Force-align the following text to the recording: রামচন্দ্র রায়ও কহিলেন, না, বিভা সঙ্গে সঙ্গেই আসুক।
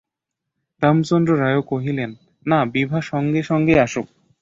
রামচন্দ্র 0.81 1.31
রায়ও 1.39 1.61
কহিলেন, 1.61 2.11
না, 2.45 2.59
বিভা 2.65 2.99
সঙ্গে 3.01 3.41
সঙ্গেই 3.43 3.79
আসুক। 3.79 4.07